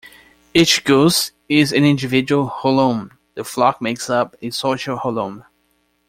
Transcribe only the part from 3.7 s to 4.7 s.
makes up a